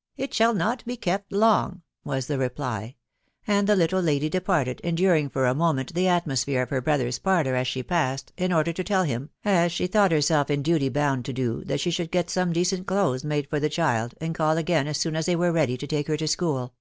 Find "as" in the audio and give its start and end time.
7.54-7.68, 15.16-15.26